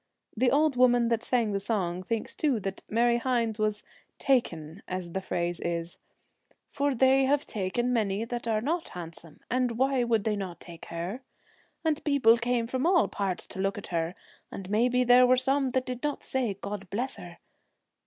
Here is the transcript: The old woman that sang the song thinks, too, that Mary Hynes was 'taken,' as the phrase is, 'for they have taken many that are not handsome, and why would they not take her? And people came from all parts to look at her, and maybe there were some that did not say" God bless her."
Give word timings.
The 0.35 0.49
old 0.49 0.75
woman 0.75 1.09
that 1.09 1.21
sang 1.21 1.51
the 1.51 1.59
song 1.59 2.01
thinks, 2.01 2.33
too, 2.33 2.59
that 2.61 2.81
Mary 2.89 3.17
Hynes 3.19 3.59
was 3.59 3.83
'taken,' 4.17 4.81
as 4.87 5.11
the 5.11 5.21
phrase 5.21 5.59
is, 5.59 5.99
'for 6.71 6.95
they 6.95 7.25
have 7.25 7.45
taken 7.45 7.93
many 7.93 8.25
that 8.25 8.47
are 8.47 8.61
not 8.61 8.89
handsome, 8.97 9.41
and 9.51 9.77
why 9.77 10.03
would 10.03 10.23
they 10.23 10.35
not 10.35 10.59
take 10.59 10.85
her? 10.85 11.21
And 11.85 12.03
people 12.03 12.39
came 12.39 12.65
from 12.65 12.87
all 12.87 13.07
parts 13.09 13.45
to 13.45 13.59
look 13.59 13.77
at 13.77 13.87
her, 13.93 14.15
and 14.51 14.71
maybe 14.71 15.03
there 15.03 15.27
were 15.27 15.37
some 15.37 15.69
that 15.69 15.85
did 15.85 16.01
not 16.01 16.23
say" 16.23 16.55
God 16.61 16.89
bless 16.89 17.17
her." 17.17 17.37